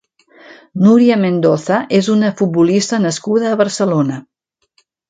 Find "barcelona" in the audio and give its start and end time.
3.65-4.23